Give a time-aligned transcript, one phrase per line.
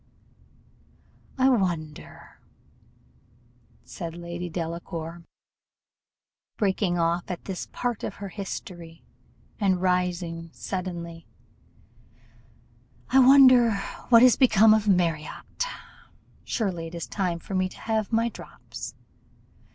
[1.37, 2.39] I wonder,"
[3.83, 5.21] said Lady Delacour,
[6.57, 9.03] breaking off at this part of her history,
[9.59, 11.27] and rising suddenly,
[13.11, 13.75] "I wonder
[14.09, 15.67] what is become of Marriott!
[16.43, 18.95] surely it is time for me to have my drops.